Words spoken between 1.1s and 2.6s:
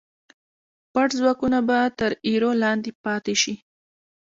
ځواکونه به تر ایرو